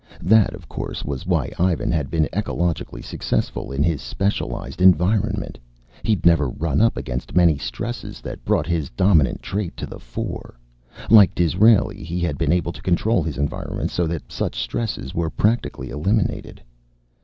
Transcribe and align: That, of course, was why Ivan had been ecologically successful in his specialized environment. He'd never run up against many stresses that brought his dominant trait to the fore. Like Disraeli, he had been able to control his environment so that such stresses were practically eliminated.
That, 0.23 0.55
of 0.55 0.67
course, 0.67 1.05
was 1.05 1.27
why 1.27 1.51
Ivan 1.59 1.91
had 1.91 2.09
been 2.09 2.27
ecologically 2.33 3.03
successful 3.05 3.71
in 3.71 3.83
his 3.83 4.01
specialized 4.01 4.81
environment. 4.81 5.59
He'd 6.01 6.25
never 6.25 6.49
run 6.49 6.81
up 6.81 6.97
against 6.97 7.35
many 7.35 7.55
stresses 7.59 8.19
that 8.21 8.43
brought 8.43 8.65
his 8.65 8.89
dominant 8.89 9.43
trait 9.43 9.77
to 9.77 9.85
the 9.85 9.99
fore. 9.99 10.57
Like 11.11 11.35
Disraeli, 11.35 12.03
he 12.03 12.19
had 12.19 12.39
been 12.39 12.51
able 12.51 12.71
to 12.73 12.81
control 12.81 13.21
his 13.21 13.37
environment 13.37 13.91
so 13.91 14.07
that 14.07 14.31
such 14.31 14.59
stresses 14.59 15.13
were 15.13 15.29
practically 15.29 15.91
eliminated. 15.91 16.63